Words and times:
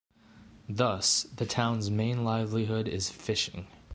Thus, 0.67 1.27
the 1.35 1.45
town's 1.45 1.91
main 1.91 2.23
livelihood 2.23 2.87
is 2.87 3.11
fishing. 3.11 3.67